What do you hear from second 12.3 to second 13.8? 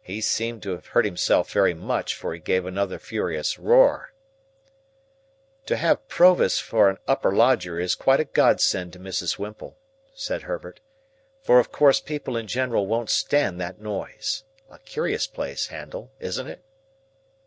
in general won't stand that